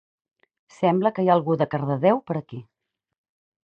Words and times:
Sembla 0.77 1.13
que 1.19 1.27
hi 1.27 1.31
ha 1.31 1.37
algú 1.41 1.59
de 1.63 1.69
Cardedeu 1.77 2.25
per 2.31 2.41
aquí 2.43 2.67